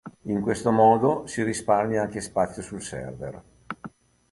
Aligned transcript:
In 0.23 0.41
questo 0.41 0.71
modo 0.71 1.27
si 1.27 1.43
risparmia 1.43 2.01
anche 2.01 2.21
spazio 2.21 2.63
sul 2.63 2.81
server. 2.81 3.43